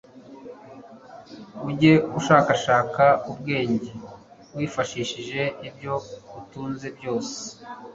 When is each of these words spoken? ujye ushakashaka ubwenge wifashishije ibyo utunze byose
ujye 1.67 1.93
ushakashaka 2.19 3.03
ubwenge 3.31 3.91
wifashishije 4.57 5.41
ibyo 5.67 5.93
utunze 6.39 6.87
byose 6.97 7.37